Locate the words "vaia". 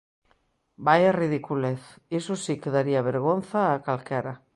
0.87-1.11